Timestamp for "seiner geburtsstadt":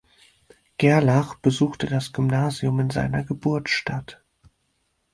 2.89-4.23